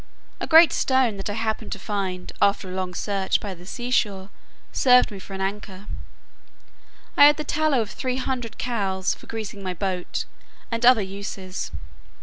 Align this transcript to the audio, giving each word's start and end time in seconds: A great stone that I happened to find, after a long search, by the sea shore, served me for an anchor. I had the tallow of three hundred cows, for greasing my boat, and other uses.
A 0.39 0.47
great 0.47 0.73
stone 0.73 1.17
that 1.17 1.29
I 1.29 1.33
happened 1.35 1.71
to 1.73 1.77
find, 1.77 2.31
after 2.41 2.67
a 2.67 2.73
long 2.73 2.95
search, 2.95 3.39
by 3.39 3.53
the 3.53 3.67
sea 3.67 3.91
shore, 3.91 4.31
served 4.71 5.11
me 5.11 5.19
for 5.19 5.35
an 5.35 5.41
anchor. 5.41 5.85
I 7.15 7.25
had 7.25 7.37
the 7.37 7.43
tallow 7.43 7.81
of 7.81 7.91
three 7.91 8.17
hundred 8.17 8.57
cows, 8.57 9.13
for 9.13 9.27
greasing 9.27 9.61
my 9.61 9.75
boat, 9.75 10.25
and 10.71 10.83
other 10.87 11.03
uses. 11.03 11.69